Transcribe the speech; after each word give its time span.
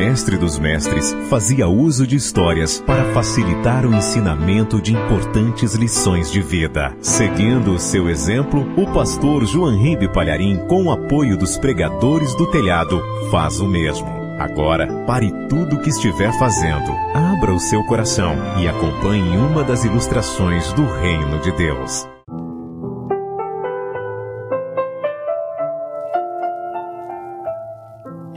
mestre 0.00 0.38
dos 0.38 0.58
mestres 0.58 1.14
fazia 1.28 1.68
uso 1.68 2.06
de 2.06 2.16
histórias 2.16 2.80
para 2.80 3.12
facilitar 3.12 3.84
o 3.84 3.94
ensinamento 3.94 4.80
de 4.80 4.94
importantes 4.94 5.74
lições 5.74 6.32
de 6.32 6.40
vida. 6.40 6.96
Seguindo 7.02 7.72
o 7.72 7.78
seu 7.78 8.08
exemplo, 8.08 8.66
o 8.78 8.90
pastor 8.94 9.44
João 9.44 9.78
Ribe 9.78 10.08
Palharim, 10.08 10.56
com 10.66 10.84
o 10.84 10.90
apoio 10.90 11.36
dos 11.36 11.58
pregadores 11.58 12.34
do 12.34 12.50
telhado, 12.50 12.98
faz 13.30 13.60
o 13.60 13.68
mesmo. 13.68 14.08
Agora, 14.38 14.86
pare 15.06 15.30
tudo 15.50 15.76
o 15.76 15.82
que 15.82 15.90
estiver 15.90 16.32
fazendo, 16.38 16.90
abra 17.14 17.52
o 17.52 17.60
seu 17.60 17.84
coração 17.84 18.34
e 18.58 18.66
acompanhe 18.66 19.36
uma 19.36 19.62
das 19.62 19.84
ilustrações 19.84 20.72
do 20.72 20.86
Reino 20.86 21.40
de 21.40 21.52
Deus. 21.52 22.09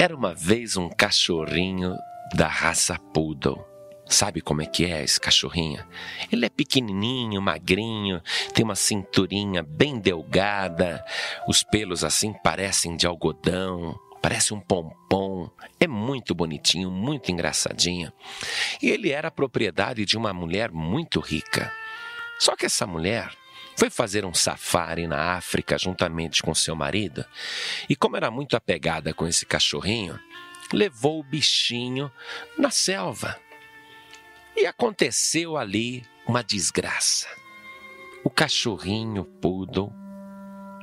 Era 0.03 0.17
uma 0.17 0.33
vez 0.33 0.75
um 0.75 0.89
cachorrinho 0.89 1.95
da 2.35 2.45
raça 2.45 2.99
Poodle. 3.13 3.65
Sabe 4.05 4.41
como 4.41 4.61
é 4.61 4.65
que 4.65 4.83
é 4.83 5.01
esse 5.01 5.17
cachorrinho? 5.17 5.81
Ele 6.29 6.45
é 6.45 6.49
pequenininho, 6.49 7.41
magrinho, 7.41 8.21
tem 8.53 8.65
uma 8.65 8.75
cinturinha 8.75 9.63
bem 9.63 9.97
delgada, 9.97 11.01
os 11.47 11.63
pelos 11.63 12.03
assim 12.03 12.33
parecem 12.33 12.97
de 12.97 13.07
algodão, 13.07 13.97
parece 14.21 14.53
um 14.53 14.59
pompom. 14.59 15.49
É 15.79 15.87
muito 15.87 16.35
bonitinho, 16.35 16.91
muito 16.91 17.31
engraçadinho. 17.31 18.11
E 18.81 18.89
ele 18.89 19.09
era 19.09 19.31
propriedade 19.31 20.03
de 20.03 20.17
uma 20.17 20.33
mulher 20.33 20.69
muito 20.69 21.21
rica. 21.21 21.71
Só 22.39 22.57
que 22.57 22.65
essa 22.65 22.85
mulher 22.85 23.31
foi 23.75 23.89
fazer 23.89 24.25
um 24.25 24.33
safari 24.33 25.07
na 25.07 25.33
África 25.33 25.77
juntamente 25.77 26.41
com 26.43 26.53
seu 26.53 26.75
marido 26.75 27.25
e, 27.89 27.95
como 27.95 28.15
era 28.15 28.29
muito 28.29 28.55
apegada 28.55 29.13
com 29.13 29.27
esse 29.27 29.45
cachorrinho, 29.45 30.19
levou 30.71 31.19
o 31.19 31.23
bichinho 31.23 32.11
na 32.57 32.69
selva. 32.69 33.39
E 34.55 34.65
aconteceu 34.65 35.57
ali 35.57 36.05
uma 36.27 36.43
desgraça. 36.43 37.27
O 38.23 38.29
cachorrinho 38.29 39.25
poodle, 39.25 39.91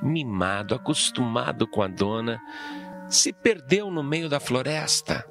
mimado, 0.03 0.75
acostumado 0.75 1.67
com 1.67 1.83
a 1.83 1.87
dona, 1.87 2.41
se 3.09 3.33
perdeu 3.33 3.91
no 3.91 4.03
meio 4.03 4.29
da 4.29 4.41
floresta. 4.41 5.27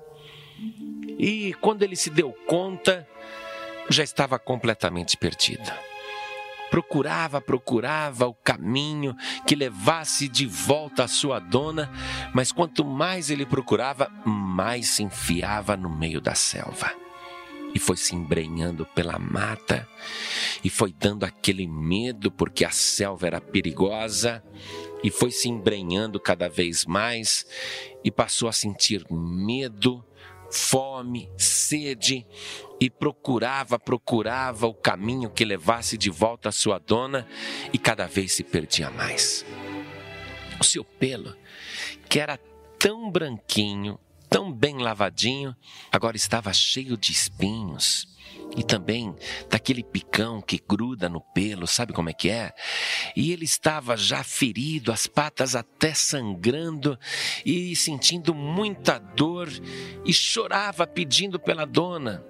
E 1.20 1.54
quando 1.56 1.84
ele 1.84 1.96
se 1.96 2.10
deu 2.10 2.32
conta, 2.48 3.08
já 3.90 4.04
estava 4.04 4.40
completamente 4.40 5.18
perdido 5.18 5.70
procurava, 6.70 7.42
procurava 7.42 8.28
o 8.28 8.34
caminho 8.34 9.16
que 9.46 9.56
levasse 9.56 10.28
de 10.28 10.46
volta 10.46 11.04
a 11.04 11.08
sua 11.08 11.40
dona, 11.40 11.92
mas 12.34 12.52
quanto 12.52 12.86
mais 12.86 13.30
ele 13.30 13.46
procurava, 13.46 14.10
mais 14.26 14.90
se 14.90 15.04
enfiava 15.04 15.76
no 15.76 15.90
meio 15.90 16.22
da 16.22 16.36
selva. 16.36 16.92
E 17.74 17.78
foi 17.78 17.98
se 17.98 18.16
embrenhando 18.16 18.86
pela 18.86 19.20
mata, 19.20 19.88
e 20.64 20.70
foi 20.70 20.92
dando 20.92 21.24
aquele 21.24 21.68
medo 21.68 22.32
porque 22.32 22.66
a 22.66 22.72
selva 22.72 23.28
era 23.28 23.40
perigosa, 23.40 24.44
e 25.04 25.12
foi 25.12 25.32
se 25.32 25.48
embrenhando 25.48 26.20
cada 26.20 26.50
vez 26.50 26.86
mais, 26.86 27.46
e 28.04 28.10
passou 28.10 28.50
a 28.50 28.52
sentir 28.52 29.06
medo 29.10 30.04
fome, 30.52 31.30
sede, 31.38 32.26
e 32.80 32.90
procurava, 32.90 33.78
procurava 33.78 34.68
o 34.68 34.74
caminho 34.74 35.30
que 35.30 35.44
levasse 35.44 35.98
de 35.98 36.10
volta 36.10 36.50
a 36.50 36.52
sua 36.52 36.80
dona 36.80 37.28
e 37.74 37.78
cada 37.78 38.08
vez 38.08 38.34
se 38.34 38.44
perdia 38.44 38.90
mais. 38.90 39.46
O 40.60 40.64
seu 40.64 40.84
pelo, 40.84 41.36
que 42.08 42.20
era 42.20 42.38
tão 42.78 43.12
branquinho, 43.12 44.00
tão 44.30 44.52
bem 44.52 44.78
lavadinho, 44.78 45.56
agora 45.92 46.16
estava 46.16 46.54
cheio 46.54 46.98
de 46.98 47.12
espinhos 47.12 48.08
e 48.58 48.64
também 48.64 49.16
daquele 49.50 49.84
picão 49.84 50.42
que 50.42 50.60
gruda 50.68 51.08
no 51.08 51.22
pelo, 51.22 51.68
sabe 51.68 51.94
como 51.94 52.10
é 52.10 52.14
que 52.14 52.30
é? 52.30 52.54
E 53.16 53.32
ele 53.32 53.46
estava 53.46 53.96
já 53.96 54.24
ferido, 54.24 54.92
as 54.92 55.08
patas 55.08 55.56
até 55.56 55.94
sangrando 55.94 56.98
e 57.46 57.76
sentindo 57.76 58.34
muita 58.34 58.98
dor 58.98 59.50
e 60.06 60.14
chorava 60.14 60.88
pedindo 60.88 61.40
pela 61.40 61.66
dona. 61.66 62.24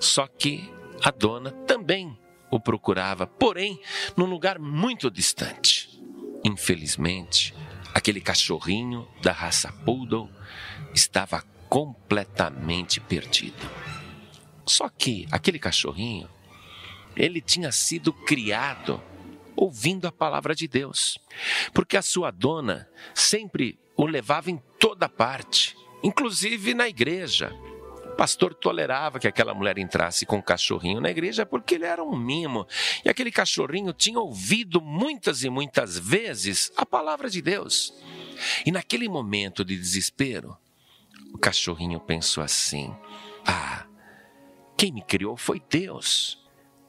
Só 0.00 0.26
que 0.26 0.70
a 1.04 1.10
dona 1.10 1.50
também 1.66 2.18
o 2.50 2.58
procurava, 2.58 3.26
porém 3.26 3.80
num 4.16 4.26
lugar 4.26 4.58
muito 4.58 5.10
distante. 5.10 6.00
Infelizmente, 6.44 7.54
aquele 7.92 8.20
cachorrinho 8.20 9.06
da 9.22 9.32
raça 9.32 9.72
poodle 9.84 10.30
estava 10.94 11.42
completamente 11.68 13.00
perdido. 13.00 13.85
Só 14.66 14.88
que 14.88 15.26
aquele 15.30 15.58
cachorrinho, 15.58 16.28
ele 17.16 17.40
tinha 17.40 17.70
sido 17.70 18.12
criado 18.12 19.00
ouvindo 19.54 20.06
a 20.06 20.12
palavra 20.12 20.54
de 20.54 20.68
Deus, 20.68 21.18
porque 21.72 21.96
a 21.96 22.02
sua 22.02 22.30
dona 22.30 22.88
sempre 23.14 23.78
o 23.96 24.04
levava 24.04 24.50
em 24.50 24.60
toda 24.78 25.08
parte, 25.08 25.74
inclusive 26.02 26.74
na 26.74 26.88
igreja. 26.88 27.54
O 28.04 28.16
pastor 28.16 28.54
tolerava 28.54 29.18
que 29.18 29.28
aquela 29.28 29.54
mulher 29.54 29.78
entrasse 29.78 30.24
com 30.24 30.38
o 30.38 30.42
cachorrinho 30.42 31.00
na 31.00 31.10
igreja 31.10 31.44
porque 31.44 31.74
ele 31.74 31.84
era 31.84 32.02
um 32.02 32.16
mimo. 32.16 32.66
E 33.04 33.10
aquele 33.10 33.30
cachorrinho 33.30 33.92
tinha 33.92 34.18
ouvido 34.18 34.80
muitas 34.80 35.44
e 35.44 35.50
muitas 35.50 35.98
vezes 35.98 36.72
a 36.76 36.86
palavra 36.86 37.28
de 37.28 37.42
Deus. 37.42 37.92
E 38.64 38.72
naquele 38.72 39.08
momento 39.08 39.64
de 39.64 39.76
desespero, 39.76 40.56
o 41.34 41.38
cachorrinho 41.38 42.00
pensou 42.00 42.42
assim: 42.42 42.94
Ah, 43.44 43.86
quem 44.76 44.92
me 44.92 45.02
criou 45.02 45.36
foi 45.36 45.62
Deus. 45.70 46.38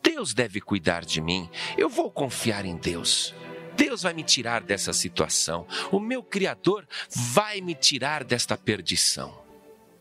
Deus 0.04 0.34
deve 0.34 0.60
cuidar 0.60 1.06
de 1.06 1.22
mim. 1.22 1.50
Eu 1.78 1.90
vou 1.90 2.12
confiar 2.12 2.66
em 2.66 2.76
Deus. 2.76 3.34
Deus 3.76 4.02
vai 4.02 4.14
me 4.14 4.24
tirar 4.24 4.64
dessa 4.64 4.92
situação. 4.92 5.68
O 5.92 6.00
meu 6.00 6.24
Criador 6.24 6.88
vai 7.10 7.62
me 7.62 7.76
tirar 7.76 8.24
desta 8.24 8.58
perdição. 8.58 9.46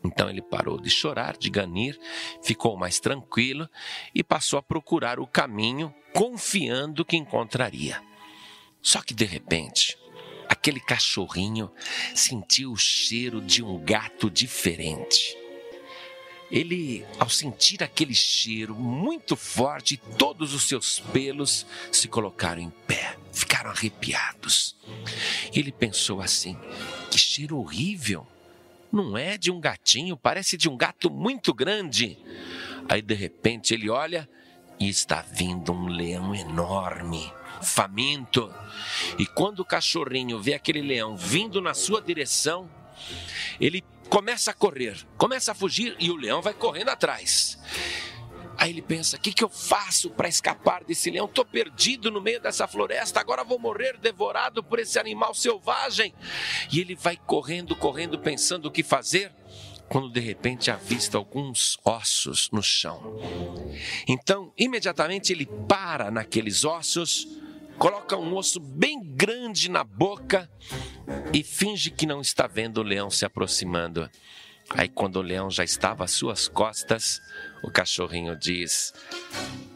Então 0.03 0.29
ele 0.29 0.41
parou 0.41 0.79
de 0.79 0.89
chorar, 0.89 1.37
de 1.37 1.49
ganir, 1.49 1.99
ficou 2.41 2.77
mais 2.77 2.99
tranquilo 2.99 3.69
e 4.13 4.23
passou 4.23 4.57
a 4.57 4.63
procurar 4.63 5.19
o 5.19 5.27
caminho, 5.27 5.93
confiando 6.13 7.05
que 7.05 7.17
encontraria. 7.17 8.01
Só 8.81 9.01
que 9.01 9.13
de 9.13 9.25
repente, 9.25 9.97
aquele 10.47 10.79
cachorrinho 10.79 11.71
sentiu 12.15 12.71
o 12.71 12.77
cheiro 12.77 13.41
de 13.41 13.63
um 13.63 13.83
gato 13.83 14.29
diferente. 14.29 15.46
Ele, 16.49 17.05
ao 17.19 17.29
sentir 17.29 17.83
aquele 17.83 18.13
cheiro 18.13 18.73
muito 18.73 19.35
forte, 19.35 19.97
todos 20.17 20.53
os 20.53 20.63
seus 20.63 20.99
pelos 20.99 21.65
se 21.91 22.07
colocaram 22.07 22.61
em 22.61 22.69
pé, 22.69 23.17
ficaram 23.33 23.69
arrepiados. 23.69 24.75
Ele 25.53 25.71
pensou 25.71 26.21
assim: 26.21 26.57
que 27.11 27.17
cheiro 27.17 27.57
horrível! 27.57 28.25
Não 28.91 29.17
é 29.17 29.37
de 29.37 29.51
um 29.51 29.59
gatinho, 29.59 30.15
parece 30.15 30.55
de 30.55 30.69
um 30.69 30.77
gato 30.77 31.09
muito 31.09 31.53
grande. 31.53 32.17
Aí 32.87 33.01
de 33.01 33.13
repente 33.13 33.73
ele 33.73 33.89
olha 33.89 34.27
e 34.79 34.87
está 34.87 35.21
vindo 35.21 35.73
um 35.73 35.87
leão 35.87 36.33
enorme, 36.33 37.31
faminto. 37.61 38.53
E 39.19 39.25
quando 39.25 39.59
o 39.59 39.65
cachorrinho 39.65 40.39
vê 40.39 40.53
aquele 40.53 40.81
leão 40.81 41.17
vindo 41.17 41.61
na 41.61 41.73
sua 41.73 42.01
direção, 42.01 42.69
ele 43.59 43.83
começa 44.09 44.51
a 44.51 44.53
correr, 44.53 44.97
começa 45.17 45.51
a 45.51 45.55
fugir 45.55 45.95
e 45.99 46.09
o 46.09 46.15
leão 46.15 46.41
vai 46.41 46.53
correndo 46.53 46.89
atrás. 46.89 47.57
Aí 48.57 48.71
ele 48.71 48.81
pensa: 48.81 49.17
o 49.17 49.19
que, 49.19 49.31
que 49.31 49.43
eu 49.43 49.49
faço 49.49 50.09
para 50.09 50.27
escapar 50.27 50.83
desse 50.83 51.11
leão? 51.11 51.25
Estou 51.25 51.45
perdido 51.45 52.09
no 52.09 52.19
meio 52.19 52.41
dessa 52.41 52.67
floresta, 52.67 53.19
agora 53.19 53.43
vou 53.43 53.59
morrer 53.59 53.97
devorado 53.97 54.63
por 54.63 54.79
esse 54.79 54.97
animal 54.97 55.33
selvagem. 55.33 56.13
E 56.71 56.79
ele 56.79 56.95
vai 56.95 57.15
correndo, 57.15 57.75
correndo, 57.75 58.17
pensando 58.17 58.67
o 58.67 58.71
que 58.71 58.81
fazer, 58.81 59.31
quando 59.87 60.09
de 60.09 60.19
repente 60.19 60.71
avista 60.71 61.17
alguns 61.17 61.77
ossos 61.85 62.49
no 62.51 62.63
chão. 62.63 63.19
Então, 64.07 64.51
imediatamente 64.57 65.31
ele 65.31 65.45
para 65.67 66.09
naqueles 66.09 66.65
ossos 66.65 67.27
coloca 67.77 68.17
um 68.17 68.35
osso 68.35 68.59
bem 68.59 69.03
grande 69.03 69.69
na 69.69 69.83
boca 69.83 70.49
e 71.33 71.43
finge 71.43 71.91
que 71.91 72.05
não 72.05 72.21
está 72.21 72.47
vendo 72.47 72.79
o 72.79 72.83
leão 72.83 73.09
se 73.09 73.25
aproximando. 73.25 74.09
Aí, 74.69 74.89
quando 74.89 75.17
o 75.17 75.21
leão 75.21 75.49
já 75.49 75.63
estava 75.63 76.03
às 76.03 76.11
suas 76.11 76.47
costas, 76.47 77.21
o 77.63 77.71
cachorrinho 77.71 78.35
diz: 78.35 78.93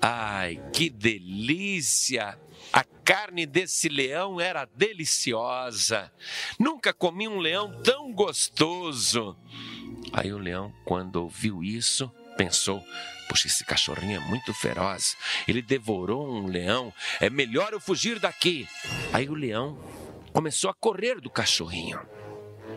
Ai, 0.02 0.62
que 0.74 0.90
delícia! 0.90 2.38
A 2.74 2.84
carne 2.84 3.46
desse 3.46 3.90
leão 3.90 4.40
era 4.40 4.68
deliciosa. 4.76 6.12
Nunca 6.60 6.94
comi 6.94 7.28
um 7.28 7.40
leão 7.40 7.82
tão 7.82 8.14
gostoso. 8.14 9.36
Aí 10.14 10.32
o 10.32 10.38
leão, 10.38 10.74
quando 10.86 11.18
ouviu 11.18 11.64
isso, 11.64 12.12
pensou: 12.38 12.84
Poxa, 13.30 13.48
esse 13.48 13.64
cachorrinho 13.64 14.18
é 14.18 14.26
muito 14.28 14.54
feroz. 14.54 15.16
Ele 15.48 15.62
devorou 15.62 16.30
um 16.30 16.48
leão. 16.48 16.94
É 17.20 17.30
melhor 17.30 17.72
eu 17.72 17.80
fugir 17.80 18.20
daqui. 18.20 18.68
Aí 19.14 19.30
o 19.30 19.34
leão 19.34 19.80
começou 20.34 20.70
a 20.70 20.74
correr 20.74 21.20
do 21.20 21.30
cachorrinho. 21.30 22.00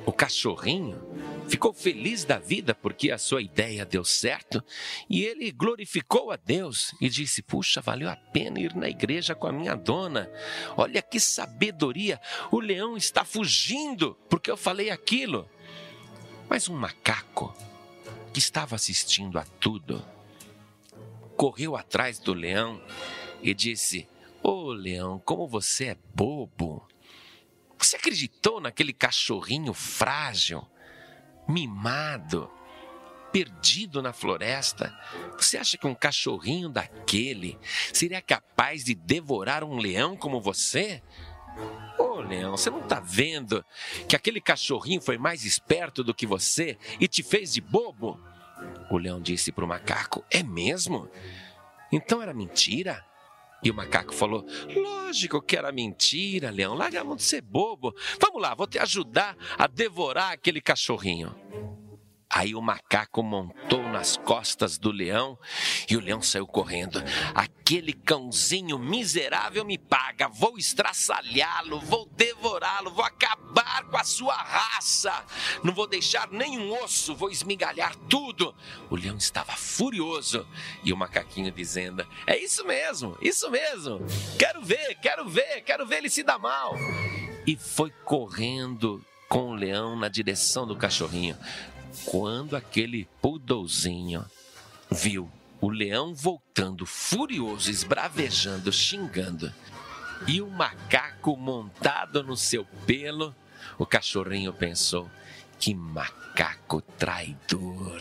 O 0.07 0.13
cachorrinho 0.13 1.01
ficou 1.49 1.73
feliz 1.73 2.25
da 2.25 2.39
vida 2.39 2.75
porque 2.75 3.11
a 3.11 3.19
sua 3.19 3.41
ideia 3.41 3.85
deu 3.85 4.05
certo 4.05 4.63
e 5.09 5.23
ele 5.23 5.51
glorificou 5.51 6.31
a 6.31 6.37
Deus 6.37 6.95
e 7.01 7.09
disse: 7.09 7.43
Puxa, 7.43 7.81
valeu 7.81 8.11
a 8.11 8.17
pena 8.17 8.61
ir 8.61 8.75
na 8.75 8.89
igreja 8.89 9.35
com 9.35 9.47
a 9.47 9.53
minha 9.53 9.75
dona. 9.75 10.31
Olha 10.77 11.01
que 11.01 11.19
sabedoria! 11.19 12.21
O 12.51 12.61
leão 12.61 12.97
está 12.97 13.25
fugindo 13.25 14.17
porque 14.29 14.51
eu 14.51 14.57
falei 14.57 14.91
aquilo. 14.91 15.49
Mas 16.49 16.69
um 16.69 16.77
macaco 16.77 17.55
que 18.33 18.39
estava 18.39 18.75
assistindo 18.75 19.39
a 19.39 19.45
tudo 19.45 20.05
correu 21.37 21.77
atrás 21.77 22.19
do 22.19 22.35
leão 22.35 22.81
e 23.43 23.55
disse: 23.55 24.07
Ô 24.43 24.51
oh, 24.51 24.73
leão, 24.73 25.19
como 25.25 25.47
você 25.47 25.87
é 25.87 25.97
bobo! 26.15 26.87
Você 27.85 27.97
acreditou 27.97 28.63
naquele 28.63 28.95
cachorrinho 28.95 29.75
frágil, 29.75 30.67
mimado, 31.47 32.51
perdido 33.31 34.01
na 34.01 34.11
floresta? 34.11 34.99
Você 35.37 35.59
acha 35.59 35.77
que 35.77 35.87
um 35.87 35.95
cachorrinho 35.95 36.71
daquele 36.71 37.59
seria 37.93 38.23
capaz 38.23 38.85
de 38.85 38.95
devorar 38.95 39.63
um 39.63 39.77
leão 39.77 40.17
como 40.17 40.41
você? 40.41 41.03
Ô 41.99 42.03
oh, 42.05 42.21
leão, 42.23 42.57
você 42.57 42.71
não 42.71 42.81
está 42.81 43.01
vendo 43.01 43.63
que 44.09 44.17
aquele 44.17 44.41
cachorrinho 44.41 45.03
foi 45.03 45.19
mais 45.19 45.45
esperto 45.45 46.03
do 46.03 46.15
que 46.15 46.27
você 46.27 46.79
e 46.99 47.07
te 47.07 47.23
fez 47.23 47.53
de 47.53 47.61
bobo? 47.61 48.19
O 48.91 48.97
leão 48.97 49.21
disse 49.21 49.53
para 49.53 49.65
o 49.65 49.69
macaco: 49.69 50.25
É 50.31 50.43
mesmo? 50.43 51.07
Então 51.93 52.23
era 52.23 52.33
mentira? 52.33 53.05
E 53.65 53.71
o 53.71 53.75
macaco 53.75 54.15
falou: 54.15 54.47
Lógico 54.77 55.41
que 55.41 55.57
era 55.57 55.73
mentira, 55.73 56.51
leão. 56.51 56.75
Larga 56.75 57.01
a 57.01 57.05
mão 57.05 57.17
de 57.17 57.23
ser 57.23 57.41
bobo. 57.41 57.95
Vamos 58.21 58.43
lá, 58.43 58.55
vou 58.55 58.67
te 58.67 58.79
ajudar 58.79 59.37
a 59.57 59.67
devorar 59.67 60.33
aquele 60.33 60.61
cachorrinho. 60.61 61.35
Aí 62.35 62.53
o 62.53 62.61
macaco 62.61 63.23
montou 63.23 63.85
nas 63.85 64.17
costas 64.17 64.77
do 64.77 64.91
leão 64.91 65.39
e 65.89 65.97
o 65.97 66.01
leão 66.01 66.21
saiu 66.21 66.49
correndo. 66.49 67.01
Aquele 67.33 67.93
cãozinho 67.93 68.77
miserável 68.77 69.65
me 69.65 69.79
paga. 69.79 70.27
Vou 70.27 70.59
estraçalhá-lo, 70.59 71.79
vou 71.79 72.07
devorá-lo, 72.17 72.91
vou 72.91 73.05
acabar 73.05 73.85
com 73.85 73.97
a 73.97 74.03
sua 74.03 74.35
raça. 74.35 75.25
Não 75.63 75.73
vou 75.73 75.87
deixar 75.87 76.29
nenhum 76.29 76.77
osso, 76.83 77.15
vou 77.15 77.31
esmigalhar 77.31 77.95
tudo. 78.11 78.53
O 78.91 78.97
leão 78.97 79.17
estava 79.17 79.53
furioso 79.53 80.45
e 80.83 80.93
o 80.93 80.97
macaquinho 80.97 81.53
dizendo: 81.53 82.05
É 82.27 82.37
isso 82.37 82.67
mesmo, 82.67 83.17
isso 83.23 83.49
mesmo. 83.49 84.01
Quero 84.37 84.61
ver, 84.61 84.97
quero 84.97 85.29
ver, 85.29 85.61
quero 85.61 85.87
ver 85.87 85.99
ele 85.99 86.11
se 86.11 86.25
dar 86.25 86.41
mal. 86.41 86.75
E 87.47 87.57
foi 87.57 87.93
correndo 88.05 89.01
com 89.29 89.51
o 89.51 89.55
leão 89.55 89.97
na 89.97 90.09
direção 90.09 90.67
do 90.67 90.77
cachorrinho. 90.77 91.39
Quando 92.05 92.57
aquele 92.57 93.09
poodlezinho 93.21 94.25
viu 94.91 95.31
o 95.61 95.71
leão 95.71 96.15
voltando 96.15 96.85
furioso, 96.85 97.71
esbravejando, 97.71 98.73
xingando, 98.73 99.53
e 100.27 100.41
o 100.41 100.49
macaco 100.49 101.37
montado 101.37 102.23
no 102.23 102.37
seu 102.37 102.65
pelo, 102.87 103.35
o 103.79 103.87
cachorrinho 103.87 104.53
pensou: 104.53 105.11
que 105.59 105.75
macaco 105.75 106.81
traidor! 106.81 108.01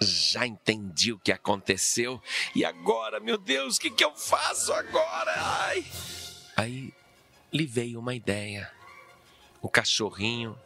Já 0.00 0.46
entendi 0.46 1.12
o 1.12 1.18
que 1.18 1.32
aconteceu 1.32 2.22
e 2.54 2.64
agora, 2.64 3.18
meu 3.18 3.36
Deus, 3.36 3.76
o 3.76 3.80
que, 3.80 3.90
que 3.90 4.04
eu 4.04 4.14
faço 4.14 4.72
agora? 4.72 5.32
Ai. 5.36 5.84
Aí 6.56 6.94
lhe 7.52 7.66
veio 7.66 7.98
uma 7.98 8.14
ideia. 8.14 8.70
O 9.60 9.68
cachorrinho 9.68 10.56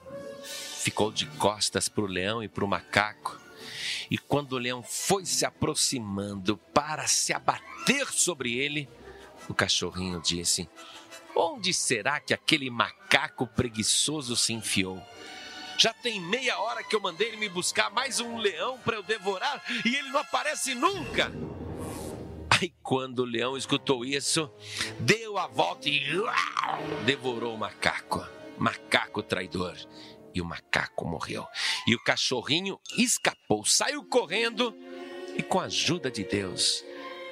ficou 0.82 1.12
de 1.12 1.26
costas 1.26 1.88
para 1.88 2.02
o 2.02 2.08
leão 2.08 2.42
e 2.42 2.48
para 2.48 2.64
o 2.64 2.68
macaco. 2.68 3.40
E 4.10 4.18
quando 4.18 4.54
o 4.54 4.58
leão 4.58 4.82
foi 4.82 5.24
se 5.24 5.46
aproximando 5.46 6.56
para 6.74 7.06
se 7.06 7.32
abater 7.32 8.08
sobre 8.08 8.58
ele, 8.58 8.88
o 9.48 9.54
cachorrinho 9.54 10.20
disse: 10.20 10.68
Onde 11.36 11.72
será 11.72 12.18
que 12.18 12.34
aquele 12.34 12.68
macaco 12.68 13.46
preguiçoso 13.46 14.36
se 14.36 14.52
enfiou? 14.52 15.00
Já 15.78 15.94
tem 15.94 16.20
meia 16.20 16.58
hora 16.58 16.82
que 16.82 16.94
eu 16.94 17.00
mandei 17.00 17.28
ele 17.28 17.36
me 17.36 17.48
buscar 17.48 17.90
mais 17.90 18.20
um 18.20 18.36
leão 18.36 18.78
para 18.78 18.96
eu 18.96 19.02
devorar 19.02 19.62
e 19.84 19.94
ele 19.94 20.10
não 20.10 20.20
aparece 20.20 20.74
nunca. 20.74 21.32
Aí, 22.50 22.72
quando 22.82 23.20
o 23.20 23.24
leão 23.24 23.56
escutou 23.56 24.04
isso, 24.04 24.50
deu 25.00 25.38
a 25.38 25.46
volta 25.46 25.88
e 25.88 26.02
devorou 27.06 27.54
o 27.54 27.58
macaco. 27.58 28.24
Macaco 28.58 29.22
traidor 29.22 29.74
e 30.34 30.40
o 30.40 30.44
macaco 30.44 31.06
morreu. 31.06 31.46
E 31.86 31.94
o 31.94 32.02
cachorrinho 32.02 32.80
escapou, 32.96 33.64
saiu 33.64 34.04
correndo 34.04 34.74
e, 35.36 35.42
com 35.42 35.60
a 35.60 35.64
ajuda 35.64 36.10
de 36.10 36.24
Deus, 36.24 36.84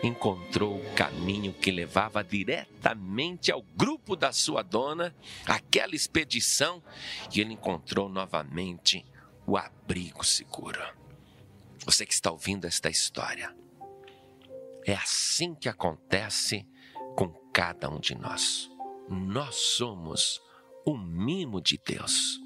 encontrou 0.02 0.79
o 0.79 0.94
caminho 0.94 1.52
que 1.52 1.70
levava 1.70 2.25
diretamente 2.25 3.52
ao 3.52 3.62
grupo 3.62 4.17
da 4.17 4.32
sua 4.32 4.62
dona, 4.62 5.14
aquela 5.47 5.94
expedição, 5.94 6.82
e 7.35 7.41
ele 7.41 7.55
encontrou 7.55 8.08
novamente 8.08 9.05
o 9.47 9.56
abrigo 9.56 10.25
seguro. 10.25 10.81
Você 11.85 12.05
que 12.06 12.14
está 12.14 12.31
ouvindo 12.31 12.67
esta 12.67 12.91
história, 12.91 13.55
é 14.87 14.94
assim 14.94 15.55
que 15.55 15.69
acontece 15.69 16.67
com 17.17 17.29
cada 17.52 17.91
um 17.91 17.99
de 17.99 18.14
nós. 18.14 18.70
Nós 19.08 19.56
somos 19.56 20.41
o 20.85 20.97
mimo 20.97 21.61
de 21.61 21.79
Deus 21.85 22.41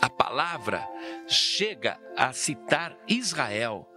a 0.00 0.10
palavra 0.10 0.88
chega 1.26 1.98
a 2.16 2.32
citar 2.32 2.96
Israel 3.08 3.88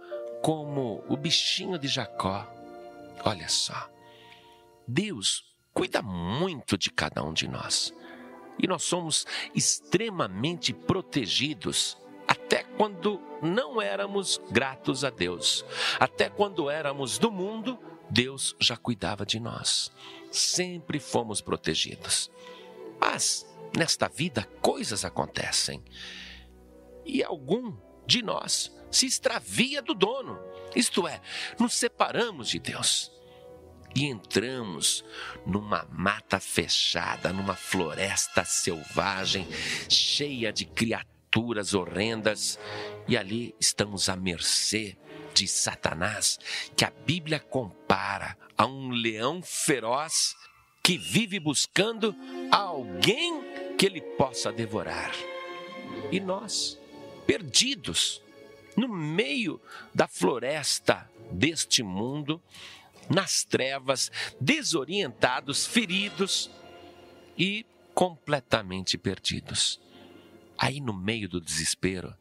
como 0.42 1.04
o 1.08 1.16
bichinho 1.16 1.78
de 1.78 1.88
Jacó. 1.88 2.46
Olha 3.24 3.48
só, 3.48 3.88
Deus 4.86 5.44
cuida 5.72 6.02
muito 6.02 6.76
de 6.76 6.90
cada 6.90 7.22
um 7.22 7.32
de 7.32 7.46
nós 7.46 7.94
e 8.58 8.66
nós 8.66 8.82
somos 8.82 9.26
extremamente 9.54 10.72
protegidos 10.72 11.96
até 12.28 12.62
quando 12.62 13.20
não 13.42 13.82
éramos 13.82 14.40
gratos 14.50 15.04
a 15.04 15.10
Deus, 15.10 15.64
até 15.98 16.28
quando 16.28 16.70
éramos 16.70 17.18
do 17.18 17.30
mundo, 17.30 17.78
Deus 18.08 18.54
já 18.60 18.76
cuidava 18.76 19.24
de 19.26 19.40
nós. 19.40 19.90
Sempre 20.30 21.00
fomos 21.00 21.40
protegidos. 21.40 22.30
Mas 23.00 23.49
Nesta 23.76 24.08
vida, 24.08 24.48
coisas 24.60 25.04
acontecem. 25.04 25.82
E 27.04 27.22
algum 27.22 27.76
de 28.06 28.22
nós 28.22 28.74
se 28.90 29.06
extravia 29.06 29.80
do 29.80 29.94
dono, 29.94 30.38
isto 30.74 31.06
é, 31.06 31.20
nos 31.58 31.74
separamos 31.74 32.48
de 32.48 32.58
Deus 32.58 33.12
e 33.94 34.06
entramos 34.06 35.04
numa 35.44 35.86
mata 35.90 36.38
fechada, 36.38 37.32
numa 37.32 37.54
floresta 37.54 38.44
selvagem, 38.44 39.46
cheia 39.88 40.52
de 40.52 40.64
criaturas 40.64 41.74
horrendas, 41.74 42.58
e 43.08 43.16
ali 43.16 43.54
estamos 43.60 44.08
à 44.08 44.16
mercê 44.16 44.96
de 45.34 45.46
Satanás, 45.48 46.38
que 46.76 46.84
a 46.84 46.90
Bíblia 46.90 47.40
compara 47.40 48.36
a 48.56 48.66
um 48.66 48.90
leão 48.90 49.42
feroz 49.42 50.36
que 50.82 50.96
vive 50.96 51.38
buscando 51.38 52.14
alguém 52.50 53.49
que 53.80 53.86
ele 53.86 54.02
possa 54.02 54.52
devorar. 54.52 55.10
E 56.12 56.20
nós, 56.20 56.78
perdidos 57.26 58.22
no 58.76 58.86
meio 58.86 59.58
da 59.94 60.06
floresta 60.06 61.10
deste 61.32 61.82
mundo, 61.82 62.42
nas 63.08 63.42
trevas, 63.42 64.12
desorientados, 64.38 65.66
feridos 65.66 66.50
e 67.38 67.64
completamente 67.94 68.98
perdidos. 68.98 69.80
Aí, 70.58 70.78
no 70.78 70.92
meio 70.92 71.26
do 71.26 71.40
desespero, 71.40 72.14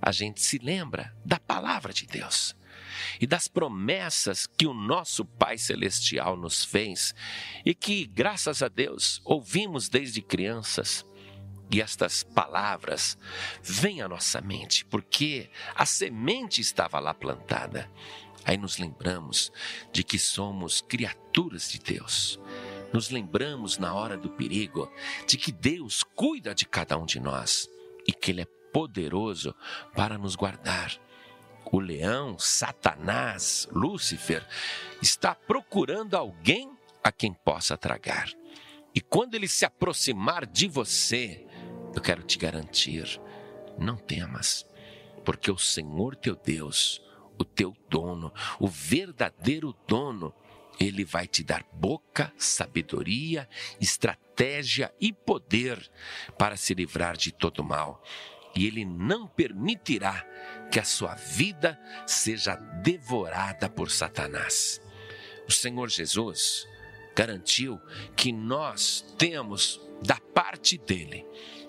a 0.00 0.12
gente 0.12 0.40
se 0.40 0.58
lembra 0.58 1.12
da 1.24 1.40
palavra 1.40 1.92
de 1.92 2.06
Deus 2.06 2.54
e 3.20 3.26
das 3.26 3.48
promessas 3.48 4.46
que 4.46 4.66
o 4.66 4.74
nosso 4.74 5.24
Pai 5.24 5.58
Celestial 5.58 6.36
nos 6.36 6.64
fez 6.64 7.14
e 7.64 7.74
que, 7.74 8.06
graças 8.06 8.62
a 8.62 8.68
Deus, 8.68 9.20
ouvimos 9.24 9.88
desde 9.88 10.20
crianças. 10.22 11.04
E 11.70 11.80
estas 11.80 12.22
palavras 12.22 13.18
vêm 13.62 14.02
à 14.02 14.08
nossa 14.08 14.40
mente, 14.40 14.84
porque 14.84 15.50
a 15.74 15.86
semente 15.86 16.60
estava 16.60 17.00
lá 17.00 17.14
plantada. 17.14 17.90
Aí 18.44 18.56
nos 18.56 18.78
lembramos 18.78 19.50
de 19.92 20.04
que 20.04 20.18
somos 20.18 20.82
criaturas 20.82 21.70
de 21.70 21.78
Deus. 21.78 22.38
Nos 22.92 23.10
lembramos 23.10 23.78
na 23.78 23.94
hora 23.94 24.16
do 24.16 24.28
perigo 24.28 24.92
de 25.26 25.36
que 25.36 25.50
Deus 25.50 26.02
cuida 26.02 26.54
de 26.54 26.64
cada 26.66 26.96
um 26.96 27.06
de 27.06 27.18
nós 27.18 27.68
e 28.06 28.12
que 28.12 28.30
Ele 28.30 28.42
é 28.42 28.48
poderoso 28.72 29.54
para 29.94 30.18
nos 30.18 30.36
guardar 30.36 31.00
o 31.74 31.80
leão, 31.80 32.38
Satanás, 32.38 33.68
Lúcifer, 33.72 34.46
está 35.02 35.34
procurando 35.34 36.16
alguém 36.16 36.70
a 37.02 37.10
quem 37.10 37.32
possa 37.32 37.76
tragar. 37.76 38.30
E 38.94 39.00
quando 39.00 39.34
ele 39.34 39.48
se 39.48 39.64
aproximar 39.64 40.46
de 40.46 40.68
você, 40.68 41.44
eu 41.92 42.00
quero 42.00 42.22
te 42.22 42.38
garantir: 42.38 43.20
não 43.76 43.96
temas, 43.96 44.64
porque 45.24 45.50
o 45.50 45.58
Senhor 45.58 46.14
teu 46.14 46.36
Deus, 46.36 47.02
o 47.36 47.44
teu 47.44 47.74
dono, 47.90 48.32
o 48.60 48.68
verdadeiro 48.68 49.74
dono, 49.88 50.32
ele 50.78 51.04
vai 51.04 51.26
te 51.26 51.42
dar 51.42 51.64
boca, 51.72 52.32
sabedoria, 52.38 53.48
estratégia 53.80 54.94
e 55.00 55.12
poder 55.12 55.90
para 56.38 56.56
se 56.56 56.72
livrar 56.72 57.16
de 57.16 57.32
todo 57.32 57.64
mal. 57.64 58.00
E 58.54 58.64
ele 58.64 58.84
não 58.84 59.26
permitirá 59.26 60.24
que 60.70 60.80
a 60.80 60.84
sua 60.84 61.14
vida 61.14 61.78
seja 62.06 62.56
devorada 62.82 63.68
por 63.68 63.90
Satanás. 63.90 64.80
O 65.48 65.52
Senhor 65.52 65.88
Jesus 65.88 66.66
garantiu 67.14 67.80
que 68.16 68.32
nós 68.32 69.04
temos 69.16 69.80
da 70.02 70.16
parte 70.34 70.76
dele 70.76 71.24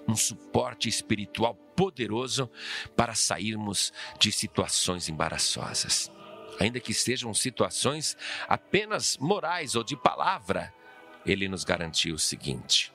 um 0.07 0.15
suporte 0.15 0.87
espiritual 0.89 1.55
poderoso 1.75 2.49
para 2.95 3.15
sairmos 3.15 3.91
de 4.19 4.31
situações 4.31 5.09
embaraçosas. 5.09 6.11
Ainda 6.59 6.79
que 6.79 6.93
sejam 6.93 7.33
situações 7.33 8.15
apenas 8.47 9.17
morais 9.17 9.75
ou 9.75 9.83
de 9.83 9.97
palavra, 9.97 10.73
ele 11.25 11.47
nos 11.47 11.63
garantiu 11.63 12.15
o 12.15 12.19
seguinte. 12.19 12.93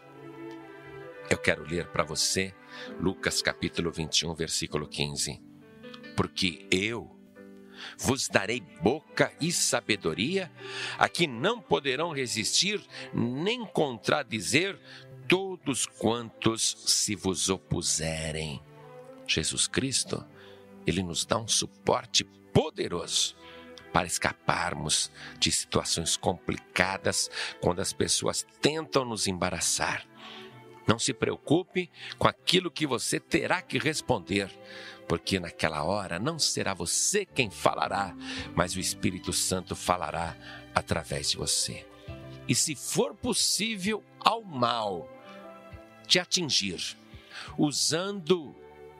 Eu 1.29 1.39
quero 1.39 1.65
ler 1.65 1.89
para 1.89 2.03
você 2.03 2.55
Lucas 2.99 3.43
capítulo 3.43 3.91
21, 3.91 4.35
versículo 4.35 4.89
15. 4.89 5.50
Porque 6.21 6.67
eu 6.71 7.11
vos 7.97 8.29
darei 8.29 8.61
boca 8.61 9.33
e 9.41 9.51
sabedoria, 9.51 10.53
a 10.99 11.09
que 11.09 11.27
não 11.27 11.63
poderão 11.63 12.13
resistir 12.13 12.79
nem 13.15 13.65
contradizer 13.65 14.79
todos 15.27 15.87
quantos 15.87 16.77
se 16.85 17.17
vos 17.17 17.49
opuserem. 17.49 18.63
Jesus 19.27 19.67
Cristo, 19.67 20.23
ele 20.87 21.03
nos 21.03 21.25
dá 21.25 21.39
um 21.39 21.49
suporte 21.49 22.23
poderoso 22.53 23.35
para 23.91 24.07
escaparmos 24.07 25.11
de 25.39 25.51
situações 25.51 26.19
complicadas 26.19 27.31
quando 27.63 27.81
as 27.81 27.95
pessoas 27.95 28.47
tentam 28.61 29.07
nos 29.07 29.27
embaraçar. 29.27 30.10
Não 30.91 30.99
se 30.99 31.13
preocupe 31.13 31.89
com 32.19 32.27
aquilo 32.27 32.69
que 32.69 32.85
você 32.85 33.21
terá 33.21 33.63
que 33.63 33.79
responder, 33.79 34.51
porque 35.07 35.39
naquela 35.39 35.85
hora 35.85 36.19
não 36.19 36.37
será 36.37 36.75
você 36.75 37.25
quem 37.25 37.49
falará, 37.49 38.13
mas 38.57 38.75
o 38.75 38.81
Espírito 38.81 39.33
Santo 39.33 39.77
falará 39.77 40.37
através 40.75 41.31
de 41.31 41.37
você. 41.37 41.87
E 42.49 42.57
se 42.57 42.75
for 42.75 43.15
possível 43.15 44.03
ao 44.19 44.43
mal, 44.43 45.09
te 46.09 46.19
atingir, 46.19 46.97
usando 47.57 48.53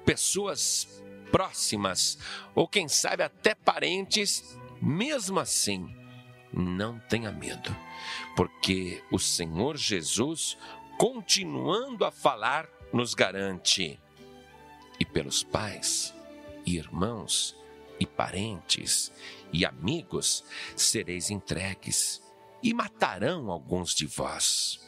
pessoas 0.05 1.03
próximas 1.33 2.21
ou 2.55 2.69
quem 2.69 2.87
sabe 2.87 3.25
até 3.25 3.53
parentes, 3.53 4.57
mesmo 4.81 5.41
assim, 5.41 5.93
não 6.53 7.01
tenha 7.01 7.33
medo, 7.33 7.77
porque 8.37 9.03
o 9.11 9.19
Senhor 9.19 9.77
Jesus, 9.77 10.57
continuando 11.01 12.05
a 12.05 12.11
falar, 12.11 12.69
nos 12.93 13.15
garante. 13.15 13.99
E 14.99 15.05
pelos 15.07 15.43
pais, 15.43 16.15
e 16.67 16.77
irmãos, 16.77 17.57
e 17.99 18.05
parentes, 18.05 19.11
e 19.51 19.65
amigos 19.65 20.45
sereis 20.77 21.31
entregues, 21.31 22.23
e 22.63 22.75
matarão 22.75 23.51
alguns 23.51 23.95
de 23.95 24.05
vós 24.05 24.79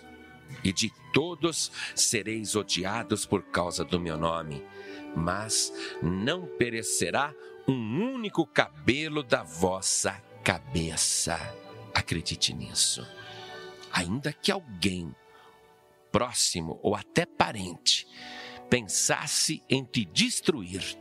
e 0.63 0.71
de 0.71 0.93
todos 1.15 1.73
sereis 1.95 2.55
odiados 2.57 3.25
por 3.25 3.45
causa 3.45 3.83
do 3.83 3.99
meu 3.99 4.19
nome, 4.19 4.63
mas 5.17 5.73
não 6.03 6.47
perecerá 6.59 7.35
um 7.67 8.13
único 8.13 8.47
cabelo 8.47 9.23
da 9.23 9.43
vossa 9.43 10.23
cabeça. 10.45 11.39
Acredite 11.95 12.53
nisso. 12.53 13.03
Ainda 13.91 14.31
que 14.31 14.53
alguém 14.53 15.15
próximo 16.13 16.79
ou 16.83 16.95
até 16.95 17.27
parente 17.27 18.07
pensasse 18.71 19.63
em 19.69 19.85
te 19.85 20.05
destruir, 20.05 20.97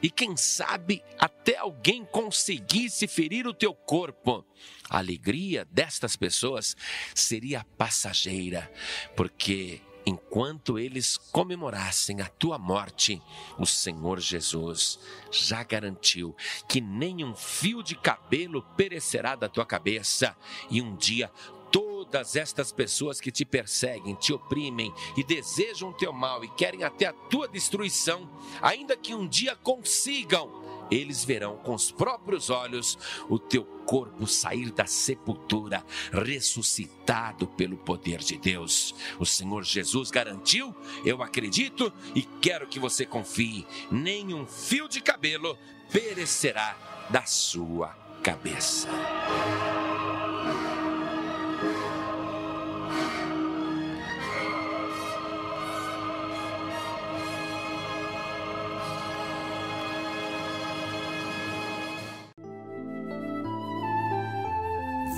e 0.00 0.10
quem 0.10 0.36
sabe 0.36 1.02
até 1.18 1.56
alguém 1.56 2.04
conseguisse 2.04 3.08
ferir 3.08 3.46
o 3.46 3.54
teu 3.54 3.72
corpo. 3.72 4.44
A 4.90 4.98
alegria 4.98 5.64
destas 5.64 6.16
pessoas 6.16 6.76
seria 7.14 7.64
passageira, 7.76 8.70
porque 9.16 9.80
enquanto 10.04 10.78
eles 10.78 11.16
comemorassem 11.16 12.20
a 12.20 12.26
tua 12.26 12.58
morte, 12.58 13.22
o 13.58 13.64
Senhor 13.64 14.18
Jesus 14.18 14.98
já 15.30 15.62
garantiu 15.62 16.36
que 16.68 16.80
nenhum 16.80 17.34
fio 17.34 17.82
de 17.82 17.94
cabelo 17.94 18.62
perecerá 18.76 19.36
da 19.36 19.48
tua 19.48 19.64
cabeça, 19.64 20.36
e 20.68 20.82
um 20.82 20.96
dia 20.96 21.30
todas 21.72 22.36
estas 22.36 22.70
pessoas 22.70 23.20
que 23.20 23.32
te 23.32 23.44
perseguem, 23.44 24.14
te 24.14 24.32
oprimem 24.32 24.92
e 25.16 25.24
desejam 25.24 25.88
o 25.88 25.94
teu 25.94 26.12
mal 26.12 26.44
e 26.44 26.48
querem 26.50 26.84
até 26.84 27.06
a 27.06 27.12
tua 27.12 27.48
destruição, 27.48 28.28
ainda 28.60 28.96
que 28.96 29.14
um 29.14 29.26
dia 29.26 29.56
consigam, 29.56 30.62
eles 30.90 31.24
verão 31.24 31.56
com 31.56 31.74
os 31.74 31.90
próprios 31.90 32.50
olhos 32.50 32.98
o 33.28 33.38
teu 33.38 33.64
corpo 33.86 34.26
sair 34.26 34.70
da 34.70 34.84
sepultura, 34.84 35.82
ressuscitado 36.12 37.46
pelo 37.46 37.78
poder 37.78 38.18
de 38.18 38.36
Deus. 38.36 38.94
O 39.18 39.24
Senhor 39.24 39.64
Jesus 39.64 40.10
garantiu, 40.10 40.74
eu 41.04 41.22
acredito 41.22 41.90
e 42.14 42.22
quero 42.22 42.66
que 42.66 42.78
você 42.78 43.06
confie: 43.06 43.66
nenhum 43.90 44.46
fio 44.46 44.86
de 44.86 45.00
cabelo 45.00 45.56
perecerá 45.90 46.76
da 47.08 47.24
sua 47.24 47.88
cabeça. 48.22 48.88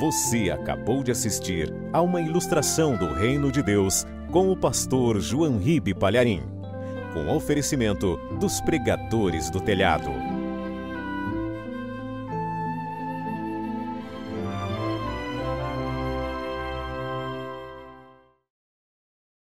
Você 0.04 0.50
acabou 0.50 1.02
de 1.02 1.10
assistir 1.10 1.72
a 1.90 2.02
uma 2.02 2.20
ilustração 2.20 2.94
do 2.94 3.14
Reino 3.14 3.50
de 3.50 3.62
Deus 3.62 4.04
com 4.30 4.52
o 4.52 4.56
pastor 4.56 5.18
João 5.18 5.56
Ribe 5.56 5.94
Palharim, 5.94 6.42
com 7.14 7.34
oferecimento 7.34 8.18
dos 8.38 8.60
pregadores 8.60 9.48
do 9.48 9.62
telhado. 9.62 10.33